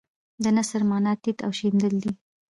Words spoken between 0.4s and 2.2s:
د نثر معنی تیت او شیندل دي.